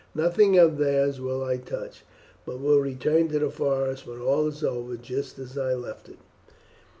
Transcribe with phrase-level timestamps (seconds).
[0.15, 2.03] Nothing of theirs will I touch,
[2.43, 6.17] but will return to the forest when all is over just as I left it."